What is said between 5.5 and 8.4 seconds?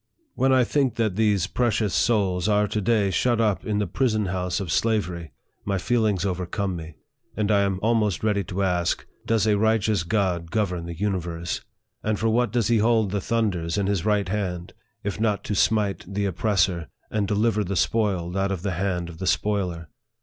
ray feelings overcome me, and I am almost